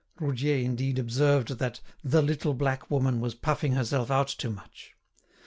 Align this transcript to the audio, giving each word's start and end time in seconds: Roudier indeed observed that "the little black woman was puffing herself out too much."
Roudier 0.19 0.57
indeed 0.57 0.97
observed 0.97 1.59
that 1.59 1.79
"the 2.03 2.23
little 2.23 2.55
black 2.55 2.89
woman 2.89 3.19
was 3.19 3.35
puffing 3.35 3.73
herself 3.73 4.09
out 4.09 4.29
too 4.29 4.49
much." 4.49 4.95